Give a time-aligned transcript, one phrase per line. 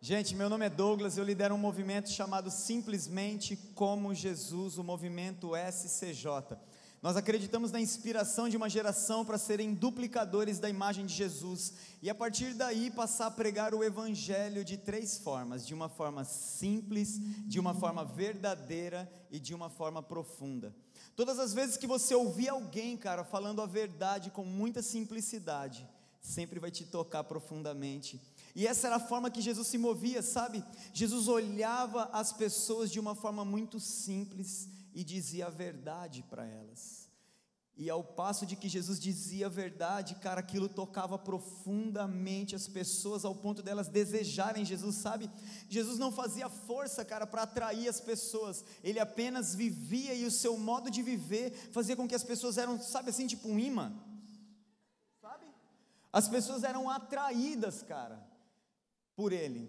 [0.00, 5.56] Gente, meu nome é Douglas, eu lidero um movimento chamado Simplesmente Como Jesus, o movimento
[5.56, 6.56] SCJ.
[7.02, 12.08] Nós acreditamos na inspiração de uma geração para serem duplicadores da imagem de Jesus e
[12.08, 17.18] a partir daí passar a pregar o evangelho de três formas: de uma forma simples,
[17.48, 20.72] de uma forma verdadeira e de uma forma profunda.
[21.16, 25.88] Todas as vezes que você ouvir alguém, cara, falando a verdade com muita simplicidade,
[26.20, 28.20] sempre vai te tocar profundamente
[28.54, 30.64] e essa era a forma que Jesus se movia, sabe?
[30.92, 37.08] Jesus olhava as pessoas de uma forma muito simples e dizia a verdade para elas.
[37.76, 43.24] E ao passo de que Jesus dizia a verdade, cara, aquilo tocava profundamente as pessoas
[43.24, 45.30] ao ponto delas desejarem Jesus, sabe?
[45.68, 48.64] Jesus não fazia força, cara, para atrair as pessoas.
[48.82, 52.82] Ele apenas vivia e o seu modo de viver fazia com que as pessoas eram,
[52.82, 53.92] sabe assim, tipo um imã.
[55.22, 55.46] Sabe?
[56.12, 58.27] As pessoas eram atraídas, cara
[59.18, 59.68] por Ele.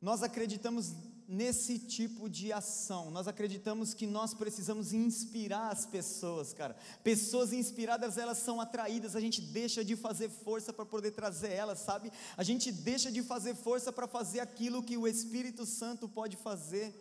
[0.00, 0.94] Nós acreditamos
[1.28, 6.74] nesse tipo de ação, nós acreditamos que nós precisamos inspirar as pessoas, cara.
[7.04, 11.80] Pessoas inspiradas, elas são atraídas, a gente deixa de fazer força para poder trazer elas,
[11.80, 12.10] sabe?
[12.38, 16.94] A gente deixa de fazer força para fazer aquilo que o Espírito Santo pode fazer.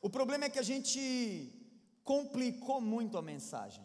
[0.00, 1.52] O problema é que a gente
[2.02, 3.84] complicou muito a mensagem.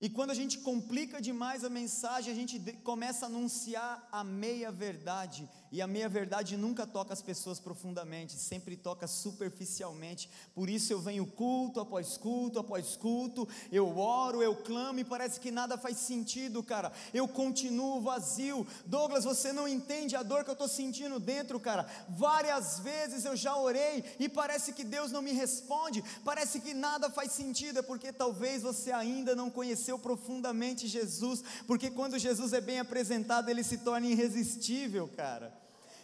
[0.00, 4.70] E quando a gente complica demais a mensagem, a gente começa a anunciar a meia
[4.70, 10.30] verdade, e a meia verdade nunca toca as pessoas profundamente, sempre toca superficialmente.
[10.54, 15.40] Por isso eu venho culto após culto após culto, eu oro, eu clamo e parece
[15.40, 16.92] que nada faz sentido, cara.
[17.12, 18.66] Eu continuo vazio.
[18.86, 21.86] Douglas, você não entende a dor que eu estou sentindo dentro, cara.
[22.08, 27.10] Várias vezes eu já orei e parece que Deus não me responde, parece que nada
[27.10, 32.60] faz sentido, é porque talvez você ainda não conheceu profundamente Jesus, porque quando Jesus é
[32.60, 35.57] bem apresentado, ele se torna irresistível, cara.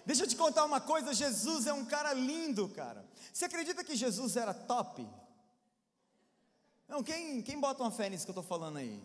[0.07, 3.05] Deixa eu te contar uma coisa: Jesus é um cara lindo, cara.
[3.33, 5.07] Você acredita que Jesus era top?
[6.87, 9.03] Não, quem, quem bota uma fé nisso que eu estou falando aí?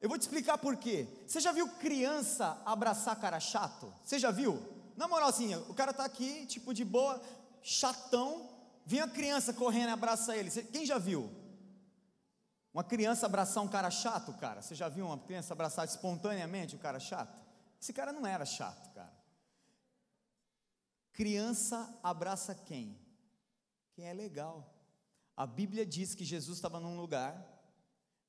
[0.00, 1.06] Eu vou te explicar por quê.
[1.26, 3.92] Você já viu criança abraçar cara chato?
[4.02, 4.58] Você já viu?
[4.96, 7.20] Na moral, assim, o cara tá aqui, tipo de boa,
[7.62, 8.48] chatão,
[8.86, 10.50] vem a criança correndo e abraça ele.
[10.50, 11.30] Quem já viu?
[12.72, 14.62] Uma criança abraçar um cara chato, cara?
[14.62, 17.40] Você já viu uma criança abraçar espontaneamente um cara chato?
[17.80, 18.89] Esse cara não era chato.
[21.12, 22.98] Criança abraça quem?
[23.92, 24.74] Quem é legal.
[25.36, 27.46] A Bíblia diz que Jesus estava num lugar,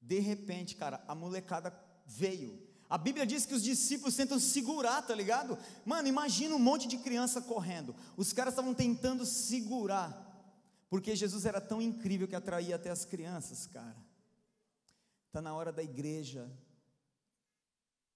[0.01, 2.67] de repente, cara, a molecada veio.
[2.89, 5.57] A Bíblia diz que os discípulos tentam segurar, tá ligado?
[5.85, 7.95] Mano, imagina um monte de criança correndo.
[8.17, 10.27] Os caras estavam tentando segurar,
[10.89, 13.95] porque Jesus era tão incrível que atraía até as crianças, cara.
[15.27, 16.51] Está na hora da igreja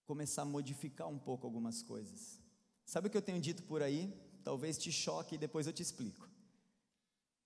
[0.06, 2.40] começar a modificar um pouco algumas coisas.
[2.86, 4.14] Sabe o que eu tenho dito por aí?
[4.46, 6.30] Talvez te choque e depois eu te explico.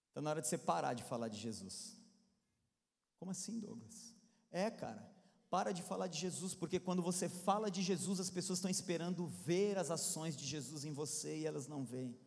[0.09, 1.97] Está na hora de você parar de falar de Jesus.
[3.17, 4.13] Como assim, Douglas?
[4.51, 5.09] É, cara,
[5.49, 9.25] para de falar de Jesus, porque quando você fala de Jesus, as pessoas estão esperando
[9.27, 12.19] ver as ações de Jesus em você e elas não veem.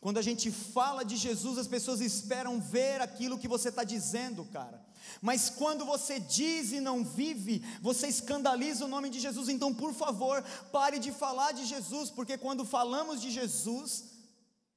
[0.00, 4.44] Quando a gente fala de Jesus, as pessoas esperam ver aquilo que você está dizendo,
[4.46, 4.84] cara.
[5.20, 9.48] Mas quando você diz e não vive, você escandaliza o nome de Jesus.
[9.48, 14.04] Então, por favor, pare de falar de Jesus, porque quando falamos de Jesus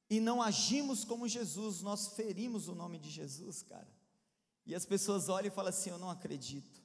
[0.08, 3.88] e não agimos como Jesus, nós ferimos o nome de Jesus, cara.
[4.64, 6.80] E as pessoas olham e falam assim: Eu não acredito.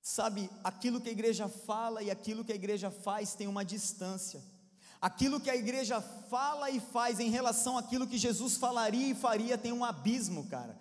[0.00, 4.42] Sabe, aquilo que a igreja fala e aquilo que a igreja faz tem uma distância.
[5.00, 9.56] Aquilo que a igreja fala e faz em relação àquilo que Jesus falaria e faria
[9.56, 10.76] tem um abismo, cara.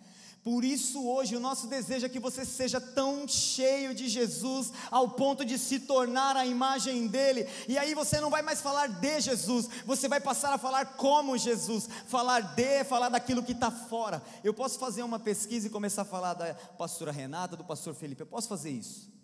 [0.48, 5.10] Por isso, hoje, o nosso desejo é que você seja tão cheio de Jesus, ao
[5.10, 9.20] ponto de se tornar a imagem dele, e aí você não vai mais falar de
[9.20, 14.24] Jesus, você vai passar a falar como Jesus, falar de, falar daquilo que está fora.
[14.42, 18.22] Eu posso fazer uma pesquisa e começar a falar da pastora Renata, do pastor Felipe,
[18.22, 19.17] eu posso fazer isso.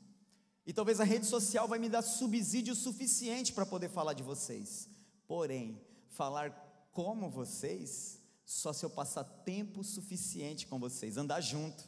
[0.66, 4.88] E talvez a rede social vai me dar subsídio suficiente para poder falar de vocês.
[5.28, 6.52] Porém, falar
[6.92, 11.84] como vocês, só se eu passar tempo suficiente com vocês, andar junto,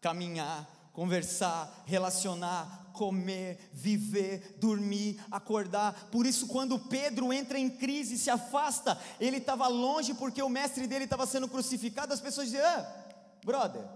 [0.00, 6.08] caminhar, conversar, relacionar, comer, viver, dormir, acordar.
[6.10, 10.86] Por isso, quando Pedro entra em crise, se afasta, ele estava longe porque o mestre
[10.86, 12.12] dele estava sendo crucificado.
[12.12, 13.06] As pessoas dizem: ah,
[13.44, 13.88] brother,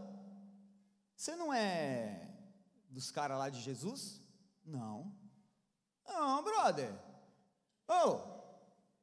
[1.17, 2.31] você não é
[2.89, 4.24] dos caras lá de Jesus?
[4.65, 5.13] Não.
[6.07, 6.93] Não, brother.
[7.89, 8.19] Oh,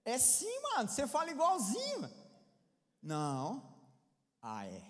[0.03, 0.89] é sim, mano.
[0.89, 2.09] Você fala igualzinho.
[3.01, 3.63] Não.
[4.41, 4.83] Ah, é.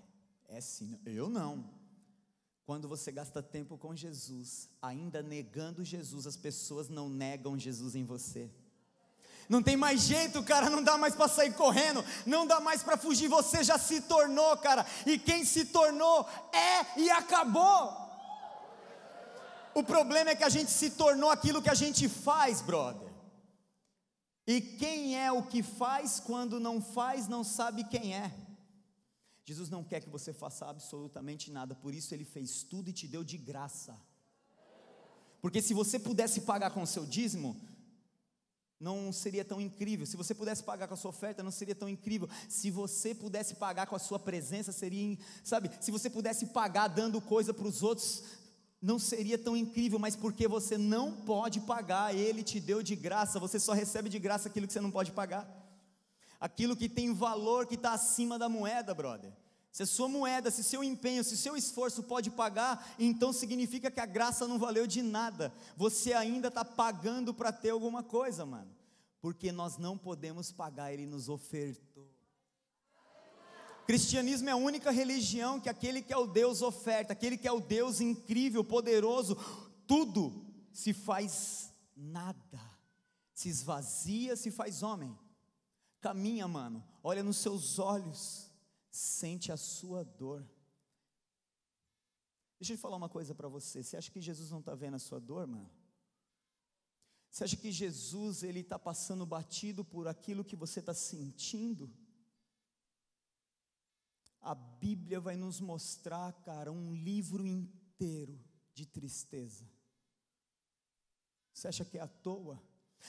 [0.47, 0.99] É sim.
[1.05, 1.69] Eu não.
[2.65, 8.05] Quando você gasta tempo com Jesus, ainda negando Jesus, as pessoas não negam Jesus em
[8.05, 8.49] você.
[9.49, 12.95] Não tem mais jeito, cara, não dá mais para sair correndo, não dá mais para
[12.95, 14.85] fugir, você já se tornou, cara.
[15.05, 18.00] E quem se tornou é e acabou.
[19.73, 23.09] O problema é que a gente se tornou aquilo que a gente faz, brother.
[24.45, 28.33] E quem é o que faz quando não faz, não sabe quem é.
[29.45, 33.07] Jesus não quer que você faça absolutamente nada, por isso ele fez tudo e te
[33.07, 33.97] deu de graça.
[35.41, 37.59] Porque se você pudesse pagar com o seu dízimo,
[38.79, 40.05] não seria tão incrível.
[40.05, 42.27] Se você pudesse pagar com a sua oferta, não seria tão incrível.
[42.49, 45.69] Se você pudesse pagar com a sua presença, seria, sabe?
[45.79, 48.23] Se você pudesse pagar dando coisa para os outros,
[48.81, 53.39] não seria tão incrível, mas porque você não pode pagar, ele te deu de graça,
[53.39, 55.47] você só recebe de graça aquilo que você não pode pagar.
[56.39, 59.31] Aquilo que tem valor que está acima da moeda, brother.
[59.71, 63.99] Se a sua moeda, se seu empenho, se seu esforço pode pagar, então significa que
[63.99, 65.53] a graça não valeu de nada.
[65.77, 68.69] Você ainda está pagando para ter alguma coisa, mano.
[69.21, 71.90] Porque nós não podemos pagar, Ele nos ofertou.
[73.85, 77.51] Cristianismo é a única religião que aquele que é o Deus oferta, aquele que é
[77.51, 79.35] o Deus incrível, poderoso,
[79.87, 82.59] tudo se faz nada,
[83.33, 85.17] se esvazia, se faz homem.
[85.99, 88.49] Caminha, mano, olha nos seus olhos,
[88.89, 90.47] sente a sua dor.
[92.59, 93.83] Deixa eu falar uma coisa para você.
[93.83, 95.69] Você acha que Jesus não está vendo a sua dor, mano?
[97.31, 101.89] Você acha que Jesus ele está passando batido por aquilo que você está sentindo?
[104.41, 108.39] A Bíblia vai nos mostrar, cara, um livro inteiro
[108.73, 109.69] de tristeza.
[111.53, 112.61] Você acha que é à toa?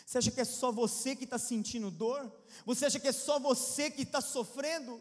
[0.05, 2.31] Você acha que é só você que está sentindo dor?
[2.64, 5.00] Você acha que é só você que está sofrendo?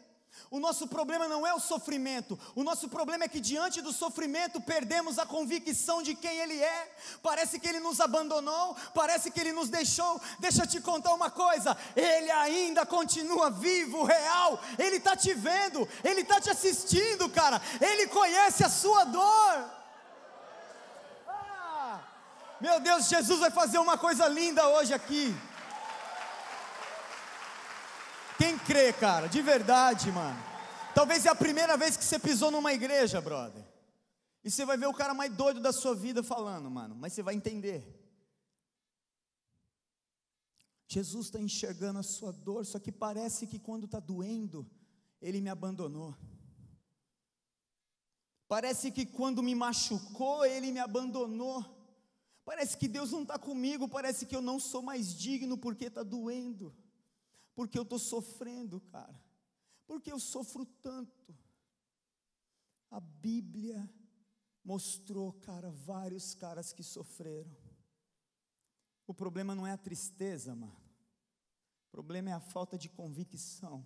[0.50, 4.60] O nosso problema não é o sofrimento, o nosso problema é que diante do sofrimento
[4.60, 6.92] perdemos a convicção de quem Ele é.
[7.24, 10.22] Parece que Ele nos abandonou, parece que Ele nos deixou.
[10.40, 14.60] Deixa eu te contar uma coisa: Ele ainda continua vivo, real.
[14.78, 17.62] Ele está te vendo, Ele está te assistindo, cara.
[17.80, 19.72] Ele conhece a sua dor.
[21.28, 22.00] Ah,
[22.60, 25.34] meu Deus, Jesus vai fazer uma coisa linda hoje aqui.
[28.42, 30.36] Quem crê, cara, de verdade, mano.
[30.96, 33.64] Talvez é a primeira vez que você pisou numa igreja, brother.
[34.44, 36.96] E você vai ver o cara mais doido da sua vida falando, mano.
[36.96, 37.86] Mas você vai entender.
[40.88, 44.68] Jesus está enxergando a sua dor, só que parece que quando está doendo,
[45.22, 46.18] Ele me abandonou.
[48.48, 51.64] Parece que quando me machucou, Ele me abandonou.
[52.44, 56.02] Parece que Deus não está comigo, parece que eu não sou mais digno porque está
[56.02, 56.76] doendo
[57.54, 59.20] porque eu estou sofrendo, cara,
[59.86, 61.36] porque eu sofro tanto.
[62.90, 63.90] A Bíblia
[64.64, 67.56] mostrou, cara, vários caras que sofreram.
[69.08, 70.80] O problema não é a tristeza, mano.
[71.88, 73.86] O problema é a falta de convicção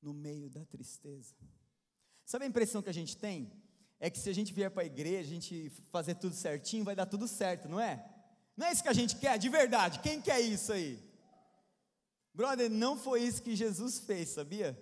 [0.00, 1.34] no meio da tristeza.
[2.24, 3.52] Sabe a impressão que a gente tem?
[4.00, 6.96] É que se a gente vier para a igreja, a gente fazer tudo certinho, vai
[6.96, 8.04] dar tudo certo, não é?
[8.56, 10.00] Não é isso que a gente quer, de verdade.
[10.00, 11.11] Quem quer isso aí?
[12.34, 14.78] Brother, não foi isso que Jesus fez, sabia?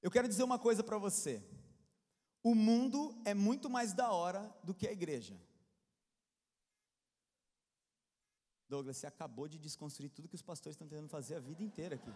[0.00, 1.42] Eu quero dizer uma coisa para você.
[2.42, 5.40] O mundo é muito mais da hora do que a igreja.
[8.68, 11.94] Douglas, você acabou de desconstruir tudo que os pastores estão tentando fazer a vida inteira
[11.96, 12.12] aqui.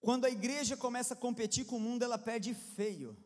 [0.00, 3.16] Quando a igreja começa a competir com o mundo, ela perde feio.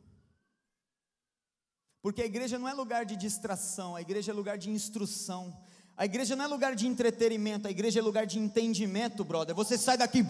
[2.02, 5.58] Porque a igreja não é lugar de distração, a igreja é lugar de instrução.
[5.96, 9.54] A igreja não é lugar de entretenimento, a igreja é lugar de entendimento, brother.
[9.54, 10.24] Você sai daqui,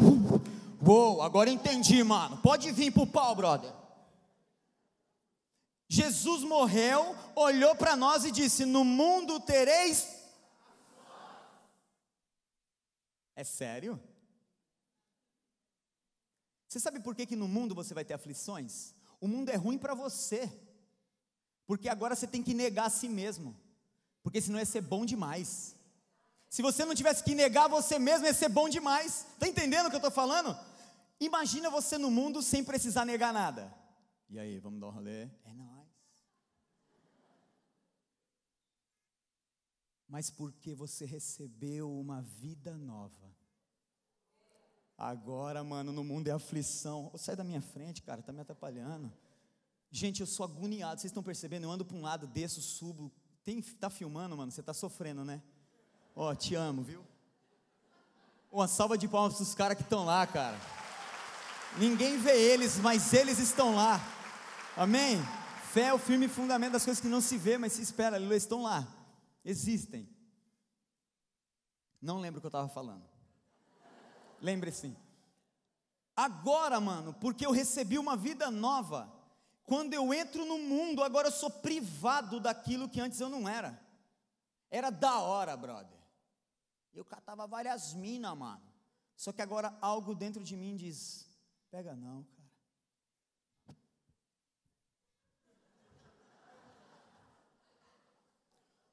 [0.87, 2.37] uou, agora entendi, mano.
[2.39, 3.73] Pode vir pro pau, brother.
[5.89, 10.07] Jesus morreu, olhou para nós e disse: No mundo tereis.
[13.35, 14.01] É sério?
[16.69, 18.95] Você sabe por que, que no mundo você vai ter aflições?
[19.21, 20.53] O mundo é ruim para você,
[21.67, 23.64] porque agora você tem que negar a si mesmo
[24.25, 25.77] porque senão ia ser bom demais.
[26.49, 29.27] Se você não tivesse que negar você mesmo, ia ser bom demais.
[29.35, 30.59] Está entendendo o que eu estou falando?
[31.21, 33.73] Imagina você no mundo sem precisar negar nada.
[34.31, 35.25] E aí, vamos dar um rolê?
[35.45, 35.87] É nóis.
[40.09, 43.31] Mas porque você recebeu uma vida nova.
[44.97, 47.11] Agora, mano, no mundo é aflição.
[47.13, 49.13] Oh, sai da minha frente, cara, tá me atrapalhando.
[49.91, 51.65] Gente, eu sou agoniado, vocês estão percebendo?
[51.65, 53.13] Eu ando para um lado, desço, subo,
[53.45, 54.51] tem, tá filmando, mano?
[54.51, 55.43] Você tá sofrendo, né?
[56.17, 57.05] Ó, te amo, viu?
[58.51, 60.59] Uma salva de palmas para os caras que estão lá, cara.
[61.79, 64.01] Ninguém vê eles, mas eles estão lá.
[64.77, 65.21] Amém?
[65.73, 68.17] Fé é o firme fundamento das coisas que não se vê, mas se espera.
[68.17, 68.87] Eles estão lá.
[69.45, 70.09] Existem.
[72.01, 73.03] Não lembro o que eu estava falando.
[74.41, 74.97] Lembre sim.
[76.17, 79.13] Agora, mano, porque eu recebi uma vida nova.
[79.65, 83.81] Quando eu entro no mundo, agora eu sou privado daquilo que antes eu não era.
[84.71, 85.99] Era da hora, brother.
[86.93, 88.63] Eu catava várias minas, mano.
[89.17, 91.27] Só que agora algo dentro de mim diz:
[91.71, 92.45] pega não, cara.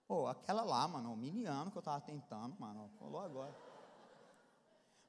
[0.07, 3.55] Pô, aquela lá, mano, o miliano que eu tava tentando, mano, falou agora.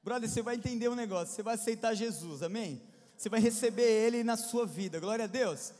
[0.01, 2.81] Brother, você vai entender o um negócio, você vai aceitar Jesus, amém?
[3.17, 5.73] Você vai receber Ele na sua vida, glória a Deus.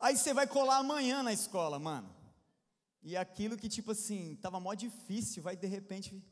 [0.00, 2.08] Aí você vai colar amanhã na escola, mano.
[3.02, 6.22] E aquilo que, tipo assim, tava mó difícil, vai de repente.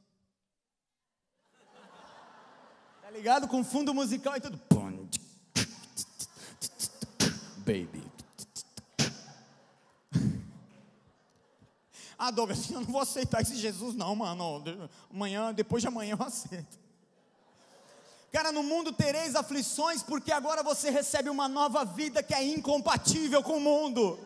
[3.01, 3.49] Tá ligado?
[3.49, 4.61] Com fundo musical e tudo.
[7.59, 8.11] Baby.
[12.19, 14.63] Ah, Douglas, eu não vou aceitar esse Jesus, não, mano.
[15.11, 16.79] Amanhã, depois de amanhã eu aceito.
[18.33, 23.43] Cara, no mundo tereis aflições, porque agora você recebe uma nova vida que é incompatível
[23.43, 24.19] com o mundo.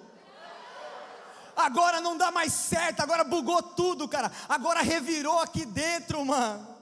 [1.57, 4.31] Agora não dá mais certo, agora bugou tudo, cara.
[4.49, 6.77] Agora revirou aqui dentro, mano.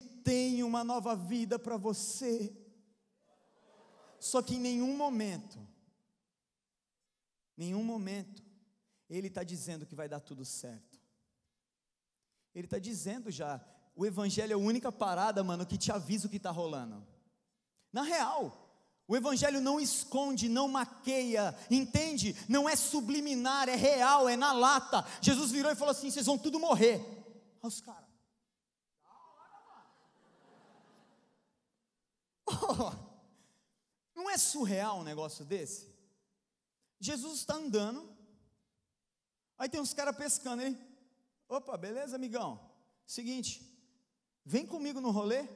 [0.00, 2.54] Ele tem uma nova vida para você.
[4.18, 5.58] Só que em nenhum momento,
[7.56, 8.42] nenhum momento,
[9.08, 11.00] ele está dizendo que vai dar tudo certo.
[12.54, 13.64] Ele está dizendo já,
[13.98, 17.04] o Evangelho é a única parada, mano, que te avisa o que está rolando.
[17.92, 18.70] Na real,
[19.08, 22.36] o Evangelho não esconde, não maqueia, entende?
[22.48, 25.04] Não é subliminar, é real, é na lata.
[25.20, 27.00] Jesus virou e falou assim: vocês vão tudo morrer.
[27.60, 28.08] Olha os caras.
[32.50, 32.92] Oh,
[34.14, 35.94] não é surreal um negócio desse?
[37.00, 38.16] Jesus está andando,
[39.58, 40.78] Aí tem uns caras pescando, hein?
[41.48, 42.60] Opa, beleza, amigão?
[43.04, 43.67] Seguinte,
[44.54, 45.46] vem comigo no rolê.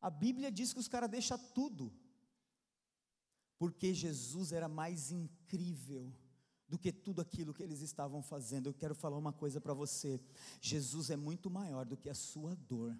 [0.00, 1.92] A Bíblia diz que os caras deixam tudo.
[3.58, 6.12] Porque Jesus era mais incrível
[6.66, 8.66] do que tudo aquilo que eles estavam fazendo.
[8.66, 10.20] Eu quero falar uma coisa para você:
[10.60, 12.98] Jesus é muito maior do que a sua dor.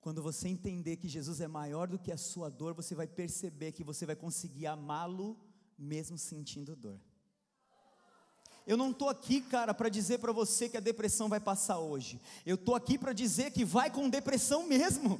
[0.00, 3.72] Quando você entender que Jesus é maior do que a sua dor, você vai perceber
[3.72, 5.38] que você vai conseguir amá-lo
[5.76, 6.98] mesmo sentindo dor.
[8.68, 12.20] Eu não estou aqui, cara, para dizer para você que a depressão vai passar hoje.
[12.44, 15.18] Eu estou aqui para dizer que vai com depressão mesmo.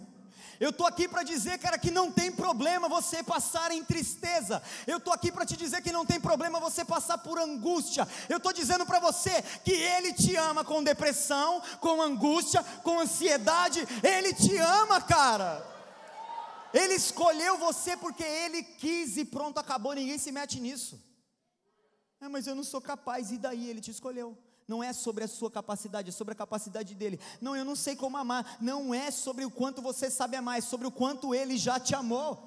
[0.61, 4.63] Eu estou aqui para dizer, cara, que não tem problema você passar em tristeza.
[4.87, 8.07] Eu estou aqui para te dizer que não tem problema você passar por angústia.
[8.29, 13.81] Eu estou dizendo para você que Ele te ama com depressão, com angústia, com ansiedade.
[14.03, 15.65] Ele te ama, cara.
[16.75, 19.95] Ele escolheu você porque Ele quis e pronto, acabou.
[19.95, 21.08] Ninguém se mete nisso.
[22.21, 24.37] É, mas eu não sou capaz, e daí ele te escolheu.
[24.67, 27.19] Não é sobre a sua capacidade, é sobre a capacidade dele.
[27.41, 28.59] Não, eu não sei como amar.
[28.61, 31.95] Não é sobre o quanto você sabe amar, é sobre o quanto ele já te
[31.95, 32.47] amou.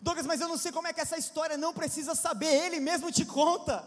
[0.00, 3.12] Douglas, mas eu não sei como é que essa história não precisa saber, ele mesmo
[3.12, 3.86] te conta.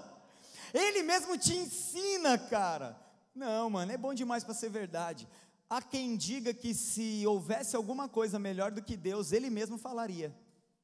[0.71, 2.99] Ele mesmo te ensina, cara.
[3.33, 5.27] Não, mano, é bom demais para ser verdade.
[5.67, 10.35] Há quem diga que se houvesse alguma coisa melhor do que Deus, ele mesmo falaria.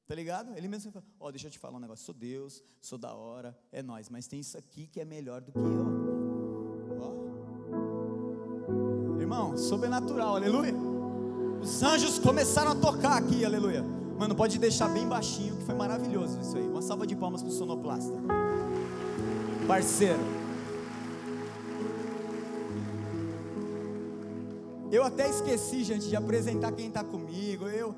[0.09, 0.57] Tá ligado?
[0.57, 2.03] Ele mesmo fala: Ó, oh, deixa eu te falar um negócio.
[2.03, 4.09] Sou Deus, sou da hora, é nós.
[4.09, 5.85] Mas tem isso aqui que é melhor do que eu.
[6.99, 7.13] Ó.
[9.21, 10.73] Irmão, sobrenatural, aleluia.
[11.61, 13.83] Os anjos começaram a tocar aqui, aleluia.
[14.17, 16.67] Mano, pode deixar bem baixinho, que foi maravilhoso isso aí.
[16.67, 18.15] Uma salva de palmas pro sonoplasta.
[19.67, 20.39] Parceiro.
[24.91, 27.67] Eu até esqueci, gente, de apresentar quem está comigo.
[27.67, 27.93] Eu,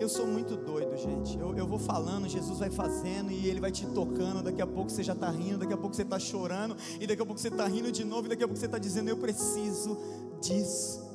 [0.00, 1.38] eu sou muito doido, gente.
[1.38, 4.42] Eu, eu vou falando, Jesus vai fazendo e Ele vai te tocando.
[4.42, 7.22] Daqui a pouco você já está rindo, daqui a pouco você está chorando, e daqui
[7.22, 9.16] a pouco você está rindo de novo, e daqui a pouco você está dizendo: Eu
[9.16, 9.98] preciso
[10.40, 11.06] disso.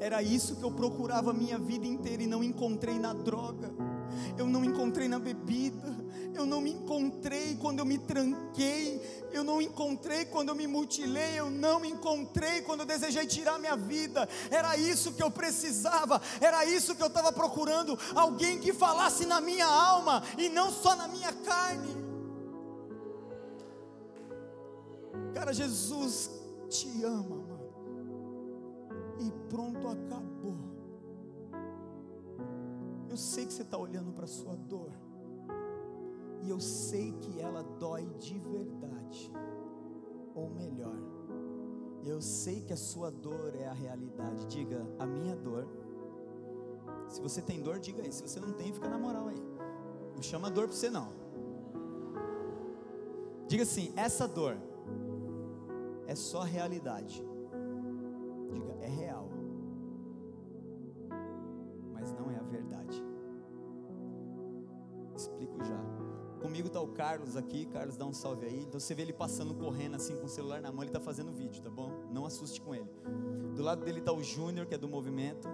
[0.00, 3.72] Era isso que eu procurava a minha vida inteira e não encontrei na droga,
[4.36, 5.94] eu não encontrei na bebida,
[6.38, 9.00] eu não me encontrei quando eu me tranquei,
[9.32, 13.58] eu não encontrei quando eu me mutilei, eu não me encontrei quando eu desejei tirar
[13.58, 14.28] minha vida.
[14.50, 19.40] Era isso que eu precisava, era isso que eu estava procurando, alguém que falasse na
[19.40, 21.96] minha alma e não só na minha carne.
[25.34, 26.30] Cara, Jesus
[26.68, 27.58] te ama, mano.
[29.20, 30.56] E pronto, acabou.
[33.08, 35.07] Eu sei que você está olhando para a sua dor
[36.42, 39.32] e eu sei que ela dói de verdade,
[40.34, 40.96] ou melhor,
[42.04, 44.46] eu sei que a sua dor é a realidade.
[44.46, 45.66] Diga, a minha dor.
[47.08, 48.12] Se você tem dor, diga aí.
[48.12, 49.42] Se você não tem, fica na moral aí.
[50.14, 51.12] Não chama dor para você não.
[53.46, 54.56] Diga assim: essa dor
[56.06, 57.22] é só realidade.
[58.52, 59.28] Diga, é real.
[61.92, 63.04] Mas não é a verdade.
[65.14, 66.07] Explico já.
[66.40, 68.62] Comigo está o Carlos aqui, Carlos dá um salve aí.
[68.62, 71.32] Então você vê ele passando correndo assim com o celular na mão, ele está fazendo
[71.32, 71.90] vídeo, tá bom?
[72.10, 72.88] Não assuste com ele.
[73.54, 75.48] Do lado dele está o Júnior, que é do movimento.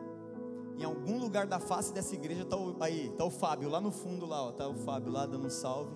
[0.78, 3.90] Em algum lugar da face dessa igreja está o, aí, tá o Fábio, lá no
[3.90, 5.94] fundo lá, ó, tá o Fábio lá dando um salve.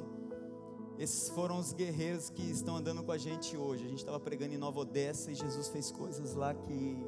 [0.99, 3.85] Esses foram os guerreiros que estão andando com a gente hoje.
[3.85, 7.07] A gente estava pregando em Nova Odessa e Jesus fez coisas lá que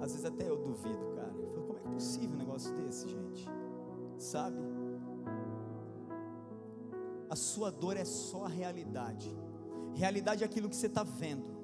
[0.00, 1.34] às vezes até eu duvido, cara.
[1.54, 3.46] Eu como é é possível um negócio desse, gente?
[4.18, 4.58] Sabe?
[7.30, 9.32] A sua dor é só a realidade.
[9.94, 11.60] Realidade é aquilo que você está vendo.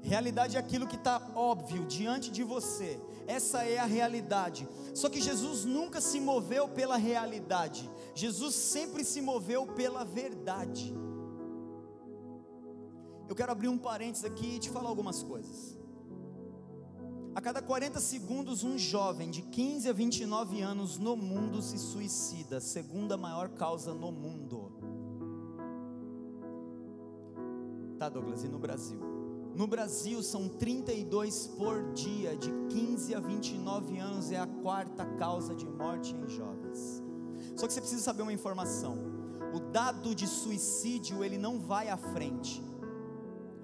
[0.00, 3.00] Realidade é aquilo que está óbvio diante de você.
[3.26, 4.66] Essa é a realidade.
[4.94, 7.88] Só que Jesus nunca se moveu pela realidade.
[8.14, 10.94] Jesus sempre se moveu pela verdade.
[13.28, 15.76] Eu quero abrir um parênteses aqui e te falar algumas coisas.
[17.34, 22.60] A cada 40 segundos, um jovem de 15 a 29 anos no mundo se suicida,
[22.60, 24.72] segunda maior causa no mundo.
[28.08, 28.98] Douglas, e no Brasil?
[29.54, 35.54] No Brasil são 32 por dia, de 15 a 29 anos é a quarta causa
[35.54, 37.02] de morte em jovens.
[37.56, 38.96] Só que você precisa saber uma informação.
[39.52, 42.62] O dado de suicídio, ele não vai à frente.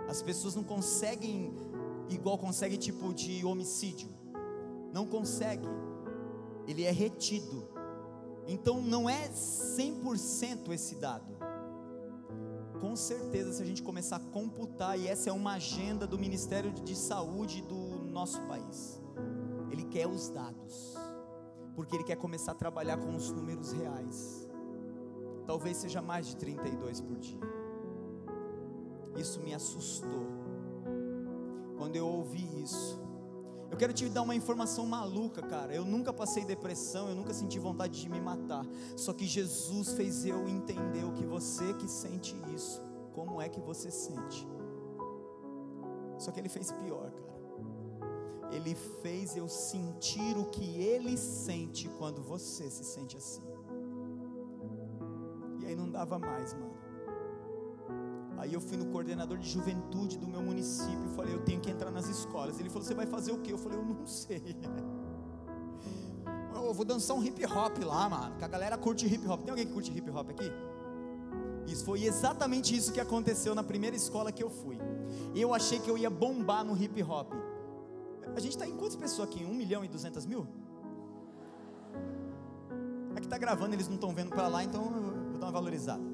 [0.08, 1.54] As pessoas não conseguem
[2.08, 4.08] igual consegue tipo de homicídio.
[4.92, 5.68] Não consegue.
[6.66, 7.68] Ele é retido.
[8.48, 11.34] Então não é 100% esse dado
[12.84, 16.70] com certeza, se a gente começar a computar, e essa é uma agenda do Ministério
[16.70, 19.02] de Saúde do nosso país,
[19.70, 20.94] ele quer os dados,
[21.74, 24.46] porque ele quer começar a trabalhar com os números reais.
[25.46, 27.40] Talvez seja mais de 32 por dia.
[29.16, 30.26] Isso me assustou.
[31.78, 33.00] Quando eu ouvi isso,
[33.74, 35.74] eu quero te dar uma informação maluca, cara.
[35.74, 38.64] Eu nunca passei depressão, eu nunca senti vontade de me matar.
[38.96, 42.80] Só que Jesus fez eu entender o que você que sente isso,
[43.12, 44.46] como é que você sente.
[46.18, 47.34] Só que ele fez pior, cara.
[48.52, 53.42] Ele fez eu sentir o que ele sente quando você se sente assim.
[55.58, 56.73] E aí não dava mais, mano.
[58.44, 61.70] Aí eu fui no coordenador de juventude do meu município e falei, eu tenho que
[61.70, 62.60] entrar nas escolas.
[62.60, 63.50] Ele falou, você vai fazer o quê?
[63.50, 64.54] Eu falei, eu não sei.
[66.54, 68.36] Eu vou dançar um hip hop lá, mano.
[68.36, 69.42] Que a galera curte hip hop.
[69.42, 70.50] Tem alguém que curte hip hop aqui?
[71.66, 74.78] Isso foi exatamente isso que aconteceu na primeira escola que eu fui.
[75.34, 77.32] Eu achei que eu ia bombar no hip hop.
[78.34, 79.44] A gente está em quantas pessoas aqui?
[79.44, 80.46] Um milhão e duzentas mil?
[83.14, 86.13] Aqui está gravando, eles não estão vendo para lá, então eu vou dar uma valorizada.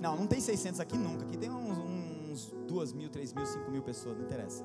[0.00, 1.24] Não, não tem 600 aqui nunca.
[1.24, 4.64] Aqui tem uns, uns 2 mil, 3 mil, 5 mil pessoas, não interessa.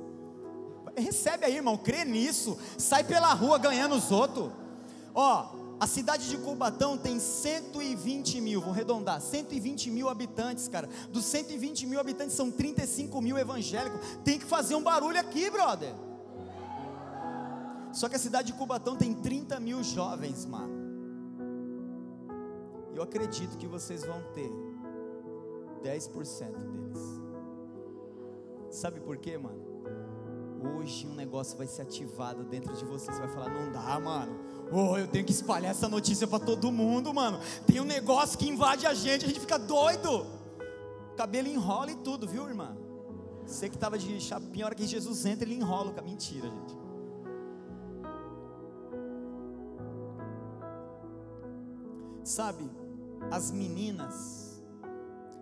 [0.96, 2.58] Recebe aí, irmão, crê nisso.
[2.78, 4.50] Sai pela rua ganhando os outros.
[5.14, 10.88] Ó, a cidade de Cubatão tem 120 mil, vou arredondar, 120 mil habitantes, cara.
[11.10, 14.00] Dos 120 mil habitantes são 35 mil evangélicos.
[14.24, 15.94] Tem que fazer um barulho aqui, brother.
[17.92, 20.86] Só que a cidade de Cubatão tem 30 mil jovens, mano.
[22.94, 24.50] Eu acredito que vocês vão ter
[25.86, 27.22] 10% deles.
[28.72, 29.64] Sabe por quê, mano?
[30.78, 33.12] Hoje um negócio vai ser ativado dentro de você.
[33.12, 34.40] Você vai falar: não dá, mano.
[34.72, 37.40] Oh, eu tenho que espalhar essa notícia para todo mundo, mano.
[37.68, 40.26] Tem um negócio que invade a gente, a gente fica doido.
[41.16, 42.76] Cabelo enrola e tudo, viu, irmã?
[43.46, 45.94] Você que estava de chapinha, a hora que Jesus entra, ele enrola.
[46.02, 46.76] Mentira, gente.
[52.24, 52.68] Sabe,
[53.30, 54.45] as meninas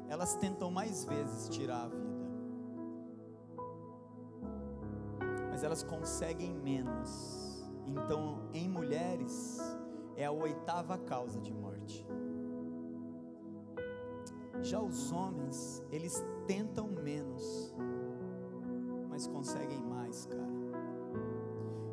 [0.09, 2.13] elas tentam mais vezes tirar a vida,
[5.49, 7.63] mas elas conseguem menos.
[7.85, 9.59] Então, em mulheres,
[10.15, 12.05] é a oitava causa de morte.
[14.61, 16.13] Já os homens, eles
[16.47, 17.73] tentam menos,
[19.09, 20.53] mas conseguem mais, cara.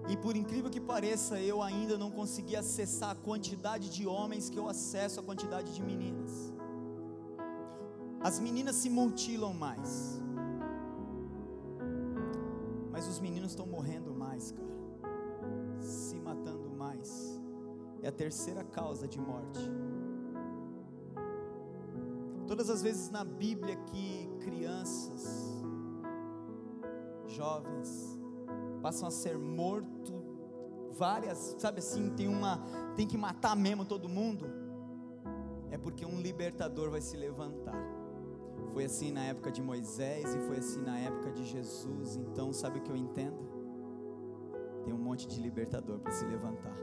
[0.08, 4.58] E por incrível que pareça, eu ainda não consegui acessar a quantidade de homens que
[4.58, 6.49] eu acesso a quantidade de meninas.
[8.22, 10.20] As meninas se mutilam mais.
[12.92, 15.80] Mas os meninos estão morrendo mais, cara.
[15.80, 17.40] Se matando mais.
[18.02, 19.60] É a terceira causa de morte.
[22.46, 25.64] Todas as vezes na Bíblia que crianças,
[27.26, 28.18] jovens,
[28.82, 30.12] passam a ser mortos,
[30.90, 32.60] várias, sabe assim, tem uma,
[32.96, 34.46] tem que matar mesmo todo mundo,
[35.70, 37.99] é porque um libertador vai se levantar
[38.72, 42.16] Foi assim na época de Moisés e foi assim na época de Jesus.
[42.16, 43.38] Então, sabe o que eu entendo?
[44.84, 46.76] Tem um monte de libertador para se levantar.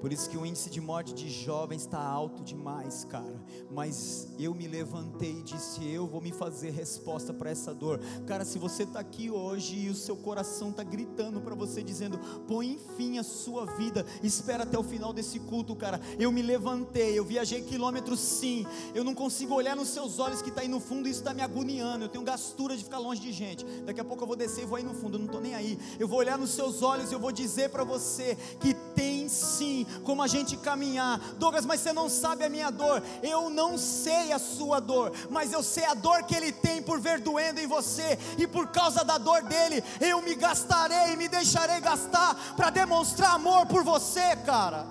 [0.00, 3.42] Por isso que o índice de morte de jovens está alto demais, cara.
[3.70, 8.00] Mas eu me levantei e disse: Eu vou me fazer resposta para essa dor.
[8.26, 12.18] Cara, se você está aqui hoje e o seu coração está gritando para você, dizendo:
[12.46, 16.00] Põe fim à sua vida, espera até o final desse culto, cara.
[16.18, 18.64] Eu me levantei, eu viajei quilômetros sim.
[18.94, 21.34] Eu não consigo olhar nos seus olhos que está aí no fundo e isso está
[21.34, 22.04] me agoniando.
[22.04, 23.64] Eu tenho gastura de ficar longe de gente.
[23.84, 25.56] Daqui a pouco eu vou descer e vou aí no fundo, eu não estou nem
[25.56, 25.76] aí.
[25.98, 29.87] Eu vou olhar nos seus olhos e eu vou dizer para você que tem sim
[30.04, 31.18] como a gente caminhar.
[31.38, 33.02] Douglas, mas você não sabe a minha dor.
[33.22, 37.00] Eu não sei a sua dor, mas eu sei a dor que ele tem por
[37.00, 41.80] ver doendo em você, e por causa da dor dele, eu me gastarei, me deixarei
[41.80, 44.86] gastar para demonstrar amor por você, cara.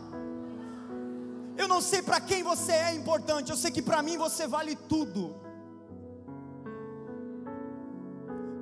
[1.57, 4.75] Eu não sei para quem você é importante, eu sei que para mim você vale
[4.75, 5.46] tudo.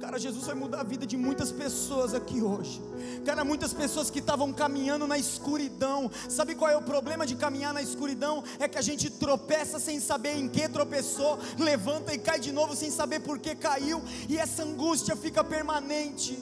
[0.06, 2.80] Cara, Jesus vai mudar a vida de muitas pessoas aqui hoje.
[3.26, 6.12] Cara, muitas pessoas que estavam caminhando na escuridão.
[6.30, 8.44] Sabe qual é o problema de caminhar na escuridão?
[8.60, 12.76] É que a gente tropeça sem saber em que tropeçou, levanta e cai de novo
[12.76, 16.38] sem saber por que caiu, e essa angústia fica permanente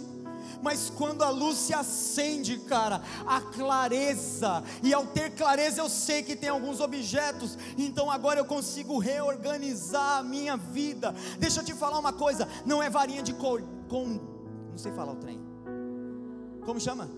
[0.64, 6.24] mas quando a luz se acende, cara, a clareza, e ao ter clareza eu sei
[6.24, 11.14] que tem alguns objetos, então agora eu consigo reorganizar a minha vida.
[11.38, 14.06] Deixa eu te falar uma coisa: não é varinha de cor, com,
[14.72, 15.38] não sei falar o trem,
[16.66, 17.10] como chama?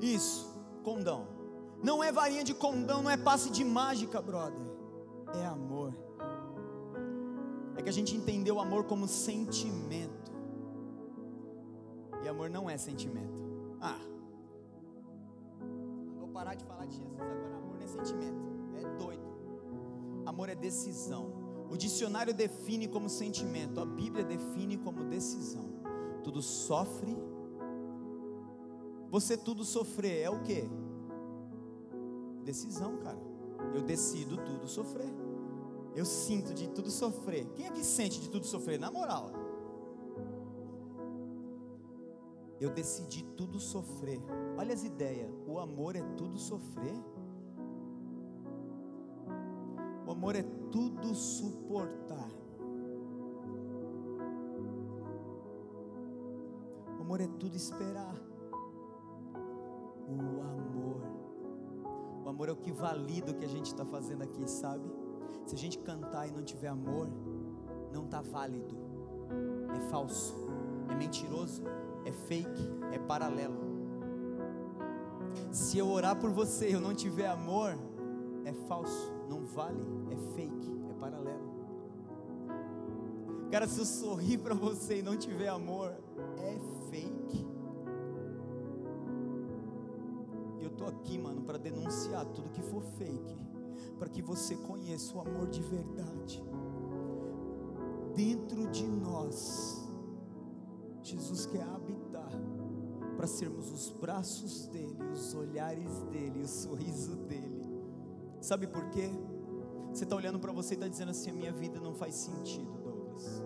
[0.00, 0.48] Isso,
[0.84, 1.26] condão.
[1.82, 4.66] Não é varinha de condão, não é passe de mágica, brother.
[5.34, 5.92] É amor.
[7.76, 10.35] É que a gente entendeu o amor como sentimento.
[12.26, 13.40] E amor não é sentimento.
[13.80, 14.00] Ah,
[16.18, 17.56] vou parar de falar de Jesus agora.
[17.56, 18.40] Amor não é sentimento.
[18.74, 19.22] É doido.
[20.26, 21.32] Amor é decisão.
[21.70, 25.70] O dicionário define como sentimento, a Bíblia define como decisão.
[26.24, 27.16] Tudo sofre.
[29.08, 30.68] Você tudo sofrer é o que?
[32.42, 33.20] Decisão, cara.
[33.72, 35.14] Eu decido tudo sofrer.
[35.94, 37.46] Eu sinto de tudo sofrer.
[37.54, 38.80] Quem é que sente de tudo sofrer?
[38.80, 39.45] Na moral.
[42.60, 44.20] Eu decidi tudo sofrer.
[44.56, 45.30] Olha as ideias.
[45.46, 46.94] O amor é tudo sofrer.
[50.06, 52.30] O amor é tudo suportar.
[56.98, 58.14] O amor é tudo esperar.
[60.08, 61.02] O amor.
[62.24, 64.90] O amor é o que valida o que a gente está fazendo aqui, sabe?
[65.44, 67.08] Se a gente cantar e não tiver amor,
[67.92, 68.74] não está válido.
[69.76, 70.34] É falso.
[70.88, 71.62] É mentiroso
[72.06, 73.66] é fake, é paralelo.
[75.50, 77.76] Se eu orar por você e eu não tiver amor,
[78.44, 81.56] é falso, não vale, é fake, é paralelo.
[83.50, 85.92] Cara, se eu sorrir para você e não tiver amor,
[86.38, 86.58] é
[86.90, 87.44] fake.
[90.58, 93.46] E eu tô aqui, mano, para denunciar tudo que for fake,
[93.98, 96.42] para que você conheça o amor de verdade.
[98.14, 99.75] Dentro de nós
[101.06, 102.30] Jesus quer habitar
[103.16, 107.64] para sermos os braços dele, os olhares dele, o sorriso dele.
[108.40, 109.08] Sabe por quê?
[109.92, 112.72] Você está olhando para você e está dizendo assim: a minha vida não faz sentido,
[112.82, 113.42] Douglas.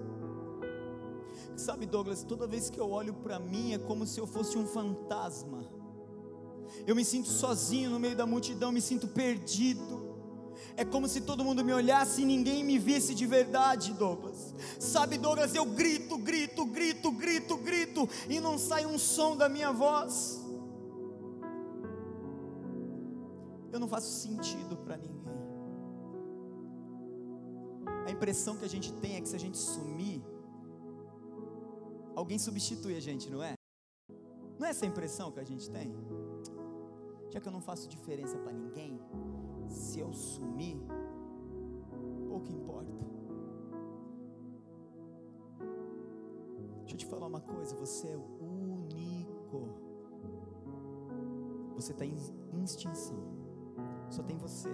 [1.54, 4.66] Sabe, Douglas, toda vez que eu olho para mim é como se eu fosse um
[4.66, 5.62] fantasma.
[6.86, 10.09] Eu me sinto sozinho no meio da multidão, me sinto perdido.
[10.76, 14.54] É como se todo mundo me olhasse e ninguém me visse de verdade, Douglas.
[14.78, 19.72] Sabe, Douglas, eu grito, grito, grito, grito, grito e não sai um som da minha
[19.72, 20.40] voz.
[23.72, 25.20] Eu não faço sentido para ninguém.
[28.06, 30.22] A impressão que a gente tem é que se a gente sumir,
[32.16, 33.54] alguém substitui a gente, não é?
[34.58, 35.94] Não é essa a impressão que a gente tem?
[37.30, 39.00] Já que eu não faço diferença para ninguém,
[39.70, 40.78] se eu sumir,
[42.28, 42.90] pouco importa.
[46.80, 49.68] Deixa eu te falar uma coisa: você é único.
[51.76, 52.14] Você está em
[52.62, 53.18] extinção.
[54.10, 54.68] Só tem você.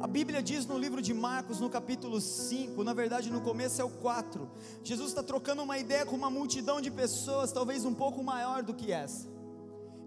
[0.00, 3.84] A Bíblia diz no livro de Marcos, no capítulo 5, na verdade no começo é
[3.84, 4.48] o 4.
[4.82, 8.72] Jesus está trocando uma ideia com uma multidão de pessoas, talvez um pouco maior do
[8.72, 9.29] que essa.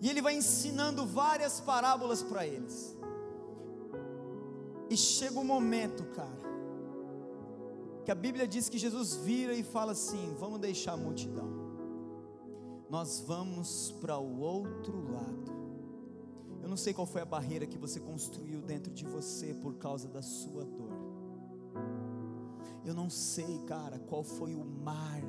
[0.04, 2.94] E ele vai ensinando várias parábolas para eles.
[4.90, 6.44] E chega um momento, cara,
[8.04, 11.50] que a Bíblia diz que Jesus vira e fala assim: vamos deixar a multidão,
[12.90, 15.54] nós vamos para o outro lado.
[16.62, 20.10] Eu não sei qual foi a barreira que você construiu dentro de você por causa
[20.10, 20.92] da sua dor.
[22.84, 25.22] Eu não sei, cara, qual foi o mar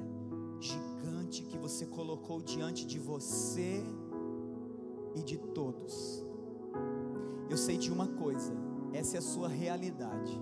[0.58, 3.84] gigante que você colocou diante de você
[5.14, 6.24] e de todos.
[7.48, 8.52] Eu sei de uma coisa,
[8.92, 10.40] essa é a sua realidade.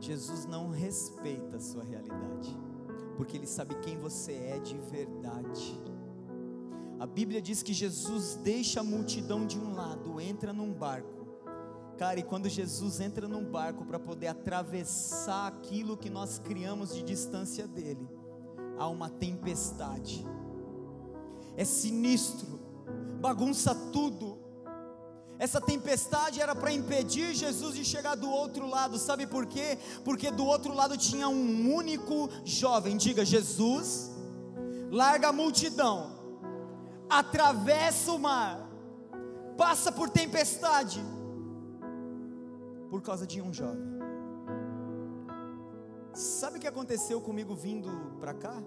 [0.00, 2.58] Jesus não respeita a sua realidade,
[3.16, 5.80] porque Ele sabe quem você é de verdade.
[6.98, 11.20] A Bíblia diz que Jesus deixa a multidão de um lado, entra num barco.
[11.96, 17.02] Cara, e quando Jesus entra num barco para poder atravessar aquilo que nós criamos de
[17.02, 18.08] distância dele,
[18.80, 20.26] há uma tempestade.
[21.54, 22.58] É sinistro,
[23.20, 24.38] bagunça tudo.
[25.38, 29.78] Essa tempestade era para impedir Jesus de chegar do outro lado, sabe por quê?
[30.02, 32.96] Porque do outro lado tinha um único jovem.
[32.96, 34.10] Diga, Jesus,
[34.90, 36.12] larga a multidão,
[37.08, 38.66] atravessa o mar,
[39.58, 41.02] passa por tempestade,
[42.88, 43.99] por causa de um jovem.
[46.12, 48.62] Sabe o que aconteceu comigo vindo para cá?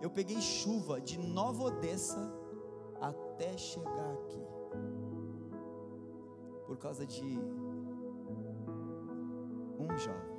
[0.00, 2.32] Eu peguei chuva de Nova Odessa
[3.00, 4.46] até chegar aqui
[6.66, 7.38] por causa de
[9.78, 10.36] um jovem.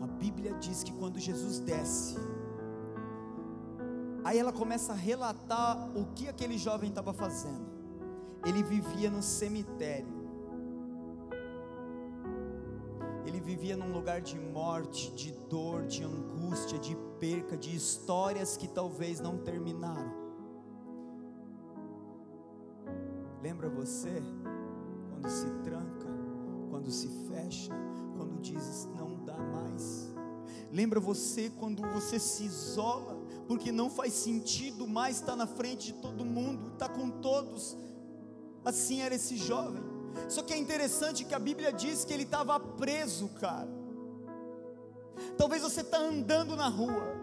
[0.00, 2.16] A Bíblia diz que quando Jesus desce,
[4.24, 7.70] aí ela começa a relatar o que aquele jovem estava fazendo.
[8.44, 10.21] Ele vivia no cemitério.
[13.54, 19.20] Vivia num lugar de morte, de dor, de angústia, de perca, de histórias que talvez
[19.20, 20.10] não terminaram.
[23.42, 24.22] Lembra você
[25.10, 26.08] quando se tranca,
[26.70, 27.74] quando se fecha,
[28.16, 30.10] quando diz não dá mais.
[30.72, 36.00] Lembra você quando você se isola, porque não faz sentido mais estar na frente de
[36.00, 37.76] todo mundo, estar com todos.
[38.64, 39.91] Assim era esse jovem.
[40.28, 43.68] Só que é interessante que a Bíblia diz que ele estava preso, cara.
[45.36, 47.22] Talvez você está andando na rua,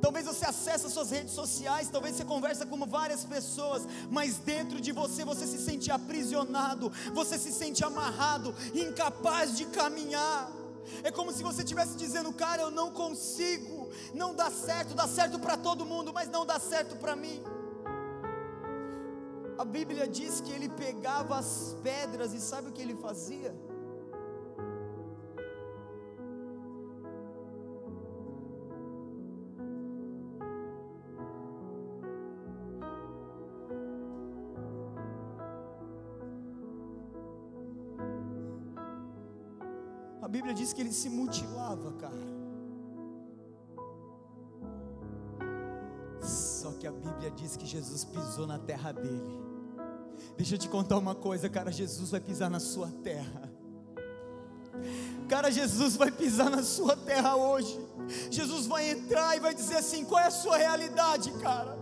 [0.00, 4.92] Talvez você acessa suas redes sociais, talvez você conversa com várias pessoas, mas dentro de
[4.92, 10.50] você você se sente aprisionado, você se sente amarrado, incapaz de caminhar.
[11.02, 15.38] É como se você estivesse dizendo, cara, eu não consigo, não dá certo, dá certo
[15.38, 17.42] para todo mundo, mas não dá certo para mim.
[19.58, 23.52] A Bíblia diz que ele pegava as pedras e sabe o que ele fazia?
[40.22, 42.38] A Bíblia diz que ele se mutilava, cara.
[46.22, 49.47] Só que a Bíblia diz que Jesus pisou na terra dele.
[50.38, 51.72] Deixa eu te contar uma coisa, cara.
[51.72, 53.52] Jesus vai pisar na sua terra.
[55.28, 57.76] Cara, Jesus vai pisar na sua terra hoje.
[58.30, 61.76] Jesus vai entrar e vai dizer assim: qual é a sua realidade, cara?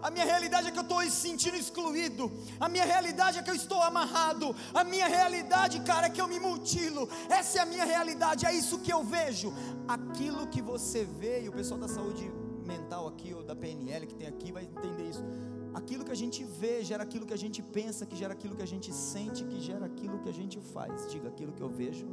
[0.00, 2.30] A minha realidade é que eu estou sentindo excluído.
[2.60, 4.54] A minha realidade é que eu estou amarrado.
[4.72, 7.08] A minha realidade, cara, é que eu me mutilo.
[7.28, 9.52] Essa é a minha realidade, é isso que eu vejo.
[9.88, 12.30] Aquilo que você vê, e o pessoal da saúde
[12.64, 15.24] mental aqui, ou da PNL que tem aqui, vai entender isso.
[15.74, 18.62] Aquilo que a gente vê gera aquilo que a gente pensa, que gera aquilo que
[18.62, 21.10] a gente sente, que gera aquilo que a gente faz.
[21.10, 22.06] Diga aquilo que eu vejo,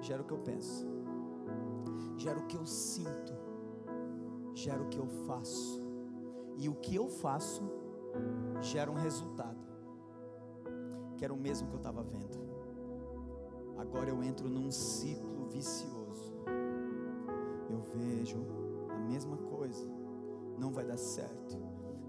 [0.00, 0.86] gera o que eu penso,
[2.16, 3.32] gera o que eu sinto,
[4.54, 5.80] gera o que eu faço
[6.56, 7.62] e o que eu faço
[8.60, 9.64] gera um resultado,
[11.16, 12.38] que era o mesmo que eu estava vendo.
[13.76, 16.34] Agora eu entro num ciclo vicioso.
[17.70, 18.38] Eu vejo
[18.90, 19.86] a mesma coisa,
[20.58, 21.67] não vai dar certo.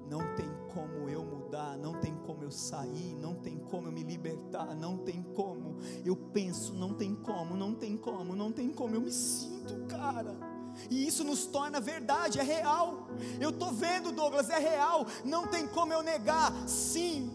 [0.09, 4.03] Não tem como eu mudar, não tem como eu sair, não tem como eu me
[4.03, 5.77] libertar, não tem como.
[6.03, 8.95] Eu penso, não tem como, não tem como, não tem como.
[8.95, 10.49] Eu me sinto, cara
[10.89, 13.07] e isso nos torna verdade, é real.
[13.39, 17.31] Eu estou vendo, Douglas, é real, não tem como eu negar, sim.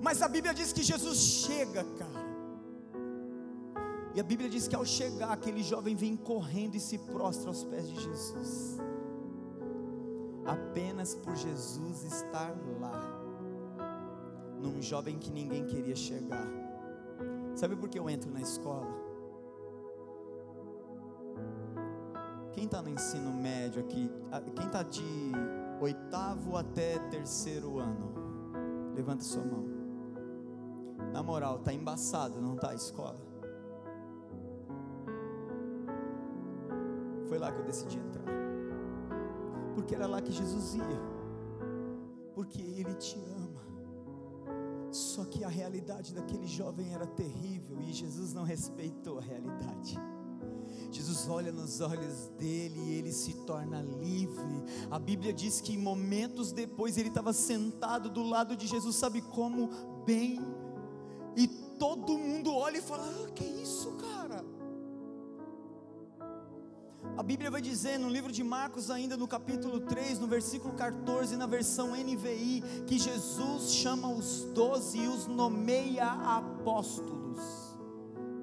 [0.00, 2.24] Mas a Bíblia diz que Jesus chega, cara.
[4.14, 7.64] E a Bíblia diz que ao chegar, aquele jovem vem correndo e se prostra aos
[7.64, 8.78] pés de Jesus.
[10.46, 13.00] Apenas por Jesus estar lá,
[14.60, 16.46] num jovem que ninguém queria chegar.
[17.54, 19.04] Sabe por que eu entro na escola?
[22.52, 24.10] Quem está no ensino médio aqui?
[24.54, 25.32] Quem está de
[25.80, 28.12] oitavo até terceiro ano?
[28.94, 29.64] Levanta sua mão.
[31.12, 33.20] Na moral, tá embaçado, não tá a escola?
[37.28, 38.43] Foi lá que eu decidi entrar.
[39.74, 41.00] Porque era lá que Jesus ia.
[42.34, 43.64] Porque Ele te ama.
[44.90, 49.98] Só que a realidade daquele jovem era terrível e Jesus não respeitou a realidade.
[50.90, 54.62] Jesus olha nos olhos dele e ele se torna livre.
[54.88, 59.68] A Bíblia diz que momentos depois ele estava sentado do lado de Jesus, sabe como?
[60.06, 60.40] Bem.
[61.36, 64.23] E todo mundo olha e fala: ah, Que isso, cara?
[67.16, 71.36] A Bíblia vai dizer no livro de Marcos, ainda no capítulo 3, no versículo 14,
[71.36, 77.38] na versão NVI, que Jesus chama os doze e os nomeia apóstolos.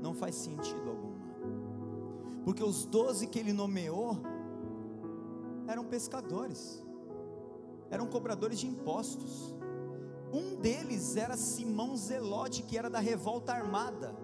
[0.02, 1.20] Não faz sentido alguma,
[2.46, 4.18] porque os doze que ele nomeou
[5.68, 6.82] eram pescadores,
[7.90, 9.54] eram cobradores de impostos.
[10.32, 14.16] Um deles era Simão Zelote, que era da revolta armada.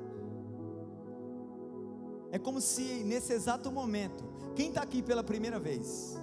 [2.31, 4.23] É como se nesse exato momento,
[4.55, 6.17] quem está aqui pela primeira vez?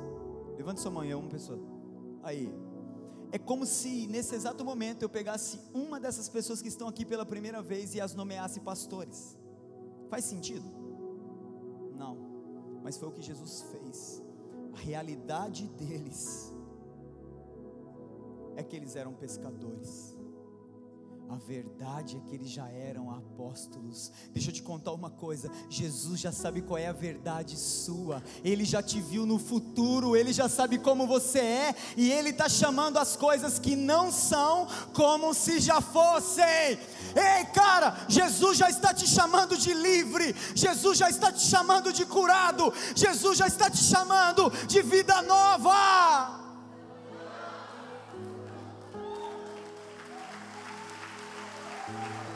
[0.56, 1.58] Levante sua mão, é uma pessoa.
[2.22, 2.52] Aí.
[3.32, 7.26] É como se nesse exato momento eu pegasse uma dessas pessoas que estão aqui pela
[7.26, 9.36] primeira vez e as nomeasse pastores.
[10.08, 10.64] Faz sentido?
[11.96, 12.16] Não.
[12.82, 14.22] Mas foi o que Jesus fez.
[14.72, 16.52] A realidade deles
[18.56, 20.13] é que eles eram pescadores.
[21.28, 24.12] A verdade é que eles já eram apóstolos.
[24.30, 28.64] Deixa eu te contar uma coisa: Jesus já sabe qual é a verdade sua, ele
[28.64, 32.98] já te viu no futuro, ele já sabe como você é, e ele está chamando
[32.98, 36.44] as coisas que não são como se já fossem.
[36.44, 42.04] Ei, cara, Jesus já está te chamando de livre, Jesus já está te chamando de
[42.04, 46.43] curado, Jesus já está te chamando de vida nova.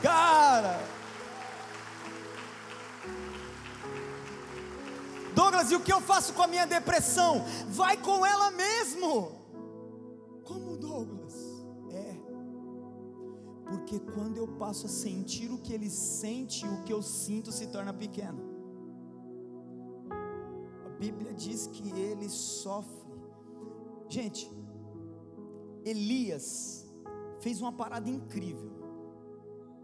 [0.09, 0.75] Cara.
[5.35, 7.45] Douglas, e o que eu faço com a minha depressão?
[7.67, 9.11] Vai com ela mesmo.
[10.43, 11.35] Como Douglas?
[11.91, 12.15] É.
[13.69, 17.67] Porque quando eu passo a sentir o que ele sente, o que eu sinto se
[17.67, 18.41] torna pequeno.
[20.87, 23.13] A Bíblia diz que ele sofre.
[24.09, 24.51] Gente,
[25.85, 26.91] Elias
[27.39, 28.78] fez uma parada incrível.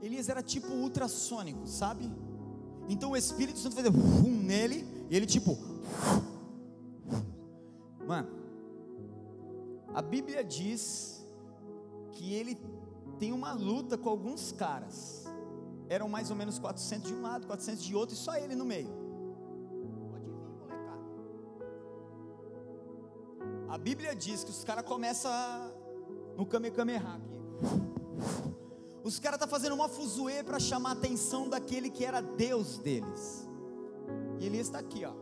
[0.05, 2.11] Elias era tipo ultrassônico, sabe?
[2.87, 5.57] Então o Espírito Santo fazia um nele e ele tipo.
[8.05, 8.29] Mano,
[9.95, 11.25] a Bíblia diz
[12.11, 12.55] que ele
[13.17, 15.25] tem uma luta com alguns caras.
[15.89, 18.65] Eram mais ou menos 400 de um lado, 400 de outro e só ele no
[18.65, 18.93] meio.
[20.11, 21.01] Pode vir, molecada.
[23.69, 25.31] A Bíblia diz que os caras começam
[26.37, 28.54] no Kamehameha aqui.
[29.05, 33.47] Os caras tá fazendo uma fuzuê para chamar a atenção daquele que era Deus deles.
[34.39, 35.13] E Elias está aqui, ó.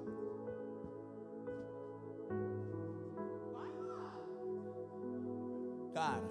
[5.93, 6.23] Cara,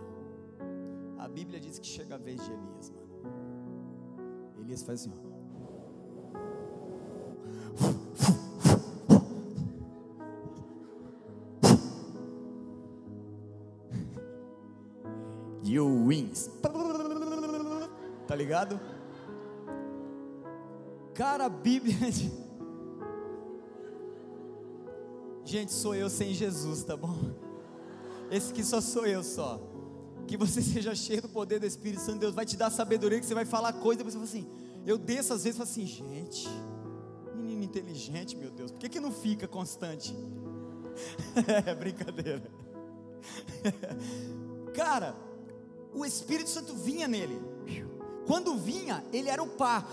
[1.18, 3.02] a Bíblia diz que chega a vez de Elias, mano.
[4.60, 5.18] Elias faz assim, ó.
[15.62, 16.48] You wins
[18.32, 18.80] tá ligado?
[21.12, 21.94] Cara, a Bíblia.
[25.44, 27.14] Gente, sou eu sem Jesus, tá bom?
[28.30, 29.60] Esse aqui só sou eu só.
[30.26, 33.26] Que você seja cheio do poder do Espírito Santo, Deus vai te dar sabedoria que
[33.26, 34.48] você vai falar coisa, você fala assim.
[34.86, 36.48] Eu desço às vezes e falo assim, gente,
[37.36, 40.16] menino inteligente, meu Deus, por que, que não fica constante?
[41.66, 42.50] é brincadeira.
[44.72, 45.14] Cara,
[45.92, 47.51] o Espírito Santo vinha nele.
[48.26, 49.84] Quando vinha, ele era o pá.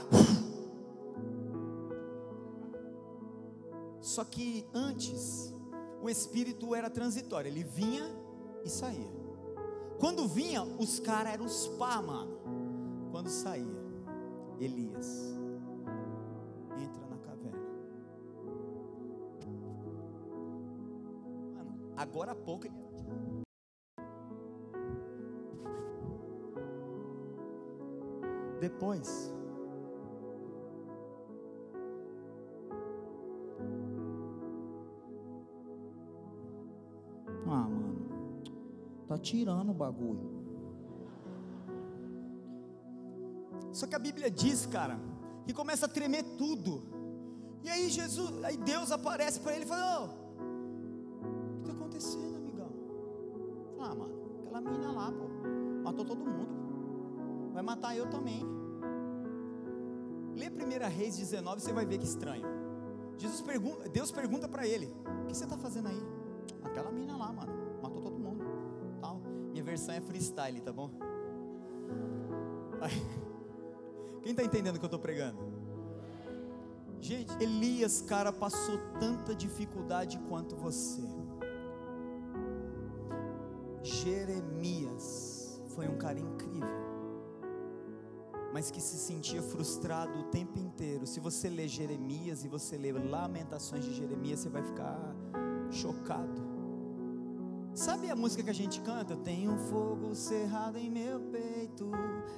[4.00, 5.54] Só que antes,
[6.02, 8.06] o espírito era transitório, ele vinha
[8.64, 9.12] e saía.
[10.00, 12.40] Quando vinha, os caras eram os pá, mano.
[13.12, 13.66] Quando saía,
[14.60, 15.38] Elias
[16.78, 17.68] entra na caverna.
[21.56, 22.68] Mano, agora há pouco
[28.70, 29.34] depois.
[37.48, 37.96] Ah, mano,
[39.08, 40.30] tá tirando o bagulho.
[43.72, 45.00] Só que a Bíblia diz, cara,
[45.46, 46.84] que começa a tremer tudo.
[47.64, 52.36] E aí Jesus, aí Deus aparece para ele e fala: oh, O que está acontecendo,
[52.36, 52.70] amigão?
[53.80, 54.14] Ah, mano,
[54.44, 55.26] aquela menina lá, pô,
[55.84, 56.60] matou todo mundo
[57.60, 58.59] vai matar eu também.
[60.40, 62.48] Lê 1 Reis 19, você vai ver que estranho.
[63.18, 64.86] Jesus pergunta, Deus pergunta para ele:
[65.24, 66.02] O que você está fazendo aí?
[66.64, 67.52] Aquela mina lá, mano,
[67.84, 68.46] matou todo mundo.
[69.02, 69.20] Tal.
[69.52, 70.90] Minha versão é freestyle, tá bom?
[74.24, 75.38] Quem está entendendo o que eu estou pregando?
[77.02, 81.04] Gente, Elias, cara, passou tanta dificuldade quanto você.
[83.84, 86.70] Jeremias foi um cara incrível,
[88.54, 91.06] mas que se sentia frustrado o tempo inteiro.
[91.06, 95.16] Se você ler Jeremias e você ler Lamentações de Jeremias, você vai ficar
[95.72, 96.50] chocado.
[97.74, 99.16] Sabe a música que a gente canta?
[99.16, 101.92] Tem um fogo cerrado em meu peito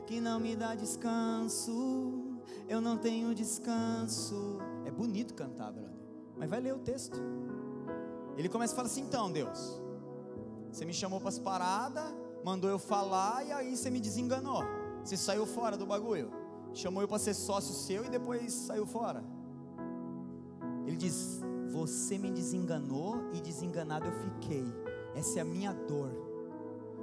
[0.05, 2.37] que não me dá descanso.
[2.67, 4.59] Eu não tenho descanso.
[4.85, 5.95] É bonito cantar, brother.
[6.37, 7.19] Mas vai ler o texto.
[8.37, 9.81] Ele começa a falar assim: então, Deus,
[10.71, 14.63] você me chamou para as paradas, mandou eu falar e aí você me desenganou.
[15.03, 16.31] Você saiu fora do bagulho.
[16.73, 19.23] Chamou eu para ser sócio seu e depois saiu fora.
[20.85, 21.41] Ele diz:
[21.71, 24.65] Você me desenganou e desenganado eu fiquei
[25.15, 26.09] essa é a minha dor.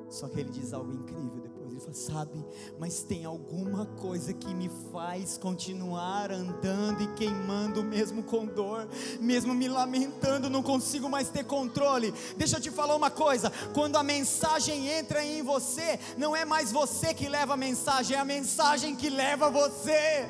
[0.09, 1.58] Só que ele diz algo incrível depois.
[1.71, 2.45] Ele fala: Sabe,
[2.79, 8.89] mas tem alguma coisa que me faz continuar andando e queimando, mesmo com dor,
[9.21, 12.13] mesmo me lamentando, não consigo mais ter controle.
[12.37, 16.73] Deixa eu te falar uma coisa: quando a mensagem entra em você, não é mais
[16.73, 20.29] você que leva a mensagem, é a mensagem que leva você.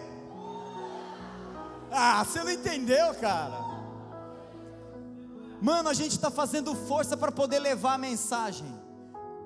[1.90, 3.66] Ah, você não entendeu, cara?
[5.60, 8.66] Mano, a gente está fazendo força para poder levar a mensagem.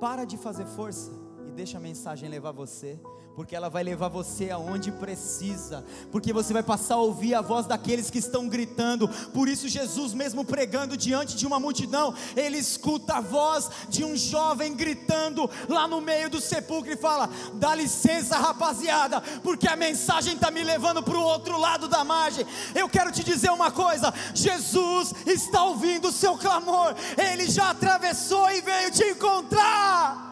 [0.00, 2.98] Para de fazer força e deixa a mensagem levar você
[3.34, 7.66] porque ela vai levar você aonde precisa, porque você vai passar a ouvir a voz
[7.66, 9.08] daqueles que estão gritando.
[9.32, 14.16] Por isso, Jesus, mesmo pregando diante de uma multidão, ele escuta a voz de um
[14.16, 20.34] jovem gritando lá no meio do sepulcro e fala: Dá licença, rapaziada, porque a mensagem
[20.34, 22.46] está me levando para o outro lado da margem.
[22.74, 28.50] Eu quero te dizer uma coisa: Jesus está ouvindo o seu clamor, ele já atravessou
[28.50, 30.31] e veio te encontrar.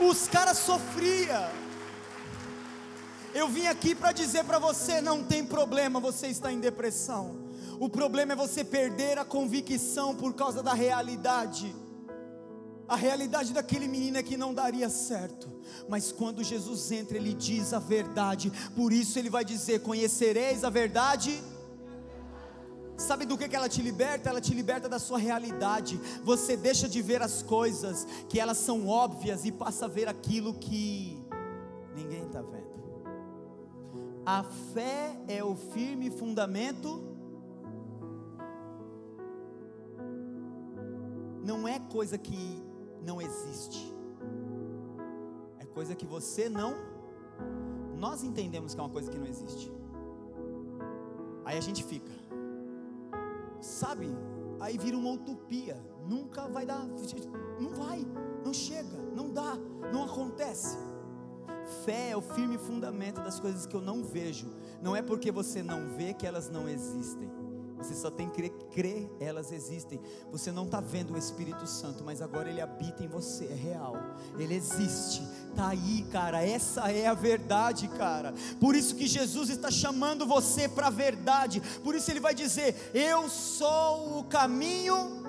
[0.00, 1.48] Os caras sofriam.
[3.34, 7.36] Eu vim aqui para dizer para você: não tem problema, você está em depressão.
[7.80, 11.74] O problema é você perder a convicção por causa da realidade.
[12.88, 15.46] A realidade daquele menino é que não daria certo,
[15.88, 20.70] mas quando Jesus entra, ele diz a verdade, por isso ele vai dizer: Conhecereis a
[20.70, 21.38] verdade
[22.98, 24.28] Sabe do que, que ela te liberta?
[24.28, 25.96] Ela te liberta da sua realidade.
[26.24, 30.52] Você deixa de ver as coisas que elas são óbvias e passa a ver aquilo
[30.54, 31.24] que
[31.94, 32.66] ninguém está vendo.
[34.26, 34.42] A
[34.74, 37.00] fé é o firme fundamento.
[41.44, 42.60] Não é coisa que
[43.00, 43.94] não existe.
[45.60, 46.74] É coisa que você não.
[47.96, 49.72] Nós entendemos que é uma coisa que não existe.
[51.44, 52.27] Aí a gente fica
[53.60, 54.08] sabe?
[54.60, 56.84] Aí vira uma utopia, nunca vai dar,
[57.60, 58.04] não vai,
[58.44, 59.56] não chega, não dá,
[59.92, 60.76] não acontece.
[61.84, 64.52] Fé é o firme fundamento das coisas que eu não vejo,
[64.82, 67.30] não é porque você não vê que elas não existem.
[67.78, 70.00] Você só tem que crer, crer elas existem.
[70.32, 73.96] Você não está vendo o Espírito Santo, mas agora ele habita em você, é real.
[74.36, 76.44] Ele existe, está aí, cara.
[76.44, 78.34] Essa é a verdade, cara.
[78.60, 81.62] Por isso que Jesus está chamando você para a verdade.
[81.84, 85.22] Por isso ele vai dizer: Eu sou o caminho.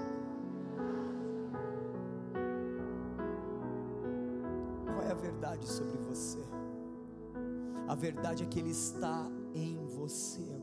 [4.85, 6.39] Qual é a verdade sobre você?
[7.87, 10.58] A verdade é que Ele está em você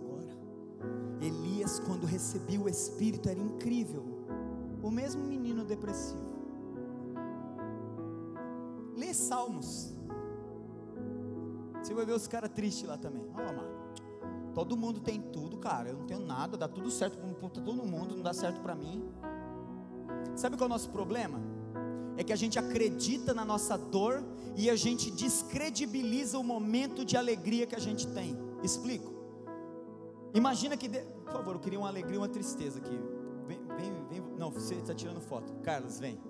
[1.20, 4.04] Elias, quando recebeu o Espírito, era incrível.
[4.82, 6.36] O mesmo menino depressivo.
[8.94, 9.92] Lê Salmos.
[11.82, 13.26] Você vai ver os caras tristes lá também.
[13.34, 13.76] Olha lá.
[14.54, 15.90] Todo mundo tem tudo, cara.
[15.90, 19.04] Eu não tenho nada, dá tudo certo para todo mundo, não dá certo para mim.
[20.34, 21.40] Sabe qual é o nosso problema?
[22.16, 24.24] É que a gente acredita na nossa dor
[24.56, 28.36] e a gente descredibiliza o momento de alegria que a gente tem.
[28.62, 29.15] Explico.
[30.36, 31.00] Imagina que, de...
[31.24, 33.00] por favor, eu queria uma alegria, uma tristeza aqui.
[33.46, 34.20] Vem, vem, vem.
[34.36, 35.50] Não, você está tirando foto.
[35.62, 36.20] Carlos, vem.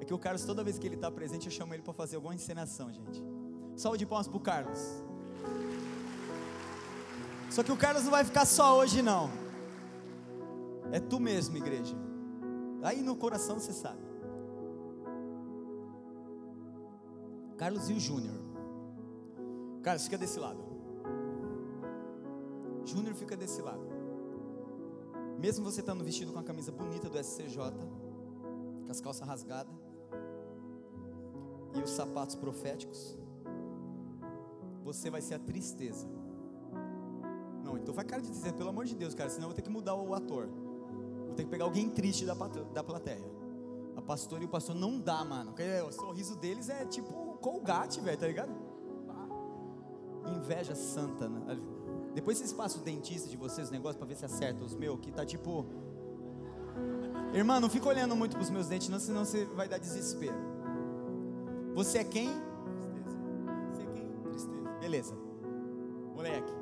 [0.00, 2.16] É que o Carlos, toda vez que ele está presente, eu chamo ele para fazer
[2.16, 3.22] alguma encenação, gente.
[3.76, 4.80] Salve de palmas para o Carlos.
[7.48, 9.30] Só que o Carlos não vai ficar só hoje, não.
[10.90, 11.96] É tu mesmo, igreja.
[12.82, 14.02] Aí no coração você sabe.
[17.56, 18.34] Carlos e o Júnior.
[19.80, 20.73] Carlos, fica desse lado.
[22.84, 23.84] Júnior fica desse lado.
[25.38, 27.56] Mesmo você estando vestido com a camisa bonita do SCJ,
[28.84, 29.74] com as calças rasgadas
[31.74, 33.18] e os sapatos proféticos,
[34.82, 36.06] você vai ser a tristeza.
[37.62, 39.62] Não, então vai cara de dizer, pelo amor de Deus, cara, senão eu vou ter
[39.62, 40.48] que mudar o ator.
[41.26, 43.24] Vou ter que pegar alguém triste da, da plateia.
[43.96, 45.54] A pastora e o pastor não dá, mano.
[45.86, 48.52] O sorriso deles é tipo colgate, velho, tá ligado?
[50.36, 51.58] Inveja santa, né?
[52.14, 55.00] Depois vocês passam o dentista de vocês, o negócio, pra ver se acerta os meus,
[55.00, 55.66] que tá tipo.
[57.32, 60.36] Irmã, não fica olhando muito pros meus dentes, não, senão você vai dar desespero.
[61.74, 62.30] Você é quem?
[62.62, 63.16] Tristeza.
[63.72, 64.08] Você é quem?
[64.30, 64.70] Tristeza.
[64.80, 65.14] Beleza.
[66.14, 66.52] Moleque.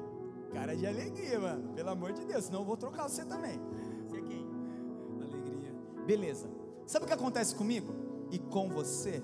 [0.55, 1.75] Cara de alegria, mano.
[1.75, 3.61] Pelo amor de Deus, senão eu vou trocar você também.
[4.07, 4.47] Você é quem?
[5.21, 5.75] Alegria.
[6.07, 6.49] Beleza.
[6.87, 7.95] Sabe o que acontece comigo
[8.31, 9.23] e com você?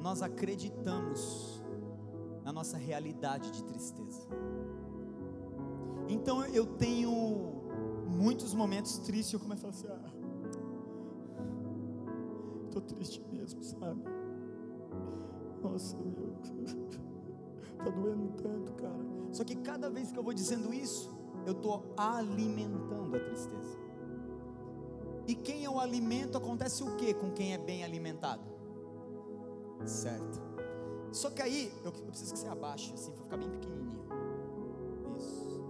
[0.00, 1.63] Nós acreditamos
[2.44, 4.28] na nossa realidade de tristeza.
[6.08, 7.10] Então eu tenho
[8.06, 10.24] muitos momentos tristes, eu começo a falar assim, ah,
[12.70, 14.02] tô triste mesmo, sabe?
[15.62, 16.34] Nossa, meu,
[17.78, 19.04] tá doendo tanto, cara.
[19.32, 21.10] Só que cada vez que eu vou dizendo isso,
[21.46, 23.78] eu tô alimentando a tristeza.
[25.26, 28.44] E quem eu alimento acontece o que com quem é bem alimentado?
[29.86, 30.53] Certo.
[31.14, 34.04] Só que aí, eu, eu preciso que você abaixe, assim, para ficar bem pequenininho.
[35.16, 35.62] Isso.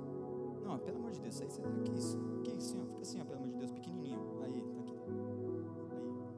[0.65, 2.19] Não, pelo amor de Deus, aí, aqui, isso,
[2.57, 4.21] assim, ó, fica assim, ó, pelo amor de Deus, pequenininho.
[4.43, 4.99] Aí, tá aqui.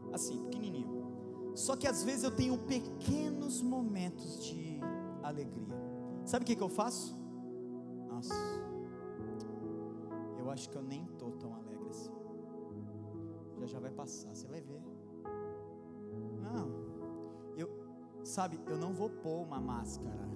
[0.09, 1.53] Aí, assim, pequenininho.
[1.55, 4.81] Só que às vezes eu tenho pequenos momentos de
[5.23, 5.75] alegria.
[6.25, 7.17] Sabe o que, que eu faço?
[8.09, 8.35] Nossa,
[10.37, 12.11] eu acho que eu nem tô tão alegre assim.
[13.61, 14.83] Já já vai passar, você vai ver.
[16.43, 16.86] Não,
[18.27, 20.29] Sabe, eu não vou pôr uma máscara.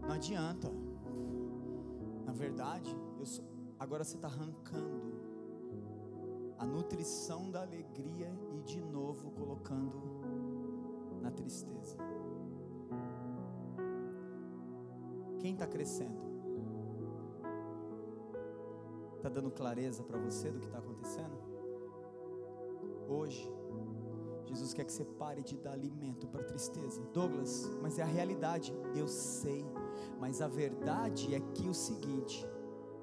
[0.00, 0.72] Não adianta.
[2.24, 2.90] Na verdade,
[3.22, 3.44] sou,
[3.78, 5.12] agora você está arrancando
[6.58, 10.00] a nutrição da alegria e de novo colocando
[11.20, 11.98] na tristeza.
[15.38, 16.24] Quem está crescendo?
[19.16, 21.36] Está dando clareza para você do que está acontecendo?
[23.06, 23.52] Hoje,
[24.46, 27.02] Jesus quer que você pare de dar alimento para tristeza.
[27.12, 28.72] Douglas, mas é a realidade.
[28.94, 29.64] Eu sei,
[30.20, 32.46] mas a verdade é que o seguinte: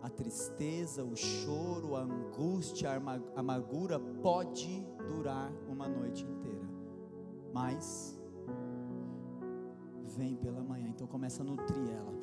[0.02, 6.68] a tristeza, o choro, a angústia, a amargura pode durar uma noite inteira,
[7.54, 8.18] mas
[10.16, 10.88] vem pela manhã.
[10.90, 12.14] Então começa a nutrir ela.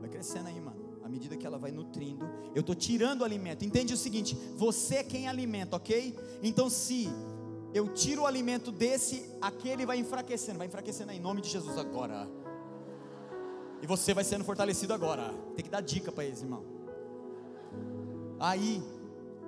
[0.00, 0.80] Vai crescendo aí, mano.
[1.02, 3.64] À medida que ela vai nutrindo, eu estou tirando o alimento.
[3.64, 6.16] Entende o seguinte: você é quem alimenta, ok?
[6.42, 7.08] Então se
[7.72, 12.28] eu tiro o alimento desse, aquele vai enfraquecendo, vai enfraquecendo em nome de Jesus agora.
[13.82, 15.32] E você vai sendo fortalecido agora.
[15.54, 16.64] Tem que dar dica para eles, irmão.
[18.38, 18.82] Aí,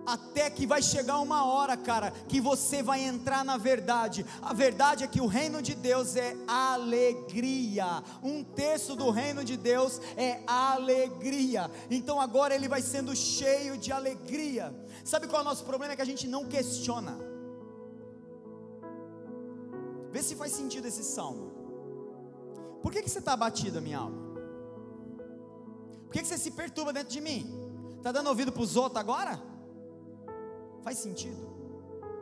[0.06, 4.24] até que vai chegar uma hora, cara, que você vai entrar na verdade.
[4.40, 8.02] A verdade é que o reino de Deus é alegria.
[8.22, 11.70] Um terço do reino de Deus é alegria.
[11.90, 14.74] Então agora ele vai sendo cheio de alegria.
[15.04, 15.92] Sabe qual é o nosso problema?
[15.92, 17.31] É que a gente não questiona.
[20.12, 21.50] Vê se faz sentido esse salmo.
[22.82, 24.20] Por que, que você está abatido, minha alma?
[26.04, 27.50] Por que, que você se perturba dentro de mim?
[27.96, 29.42] Está dando ouvido para os outros agora?
[30.82, 31.50] Faz sentido?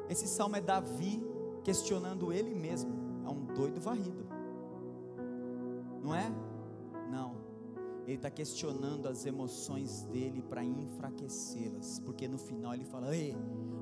[0.09, 1.21] Esse salmo é Davi
[1.65, 2.93] questionando ele mesmo.
[3.27, 4.25] É um doido varrido.
[6.01, 6.31] Não é?
[7.11, 7.40] Não.
[8.11, 12.01] Ele está questionando as emoções dele para enfraquecê-las.
[12.01, 13.37] Porque no final ele fala: Ei,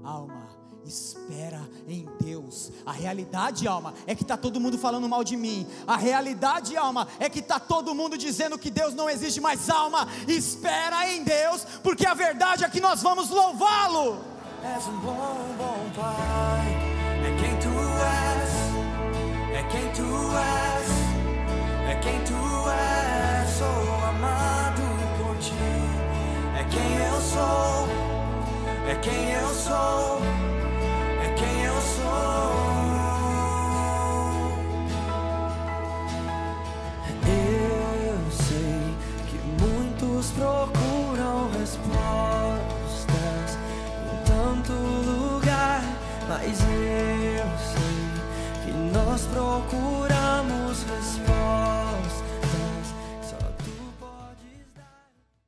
[0.04, 0.50] alma,
[0.84, 2.70] espera em Deus.
[2.84, 5.66] A realidade, alma, é que está todo mundo falando mal de mim.
[5.86, 9.70] A realidade, alma, é que está todo mundo dizendo que Deus não existe mais.
[9.70, 14.18] Alma, espera em Deus, porque a verdade é que nós vamos louvá-lo.
[14.62, 16.68] És um bom, bom Pai,
[17.24, 17.72] é quem tu
[18.04, 18.52] és,
[19.56, 20.88] é quem tu és,
[21.88, 23.27] é quem tu és.
[23.58, 24.82] Sou amado
[25.18, 25.52] por ti,
[26.56, 27.88] é quem eu sou,
[28.88, 30.22] é quem eu sou
[31.38, 32.68] quem eu sou.
[37.26, 38.96] Eu sei
[39.28, 42.38] que muitos procuram respostas
[44.04, 45.82] em tanto lugar,
[46.28, 47.98] mas eu sei
[48.64, 50.27] que nós procuramos